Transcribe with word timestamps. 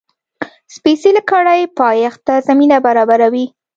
سپېڅلې 0.75 1.21
کړۍ 1.31 1.61
پایښت 1.79 2.19
ته 2.27 2.35
زمینه 2.47 2.77
برابروي. 2.85 3.45